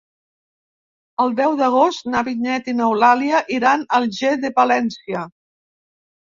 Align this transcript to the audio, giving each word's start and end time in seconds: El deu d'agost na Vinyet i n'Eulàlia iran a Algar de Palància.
El 1.25 1.35
deu 1.39 1.53
d'agost 1.59 2.09
na 2.15 2.25
Vinyet 2.31 2.73
i 2.75 2.75
n'Eulàlia 2.79 3.45
iran 3.61 3.87
a 3.87 3.95
Algar 4.03 4.35
de 4.47 4.55
Palància. 4.59 5.27